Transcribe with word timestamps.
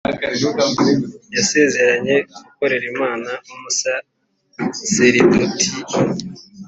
yasezeranye 1.35 2.15
gukorera 2.43 2.83
imana 2.93 3.29
nk’umusaseridoti 3.43 5.67